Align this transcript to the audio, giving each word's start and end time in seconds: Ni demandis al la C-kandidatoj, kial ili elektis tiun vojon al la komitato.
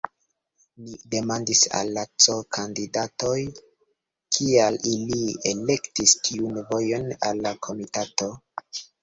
Ni 0.85 0.93
demandis 1.15 1.59
al 1.79 1.91
la 1.97 2.05
C-kandidatoj, 2.25 3.35
kial 4.39 4.79
ili 4.93 5.21
elektis 5.53 6.17
tiun 6.29 6.59
vojon 6.73 7.07
al 7.31 7.45
la 7.47 7.55
komitato. 7.71 8.33